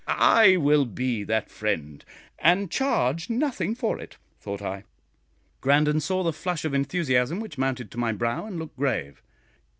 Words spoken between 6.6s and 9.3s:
of enthusiasm which mounted to my brow, and looked grave.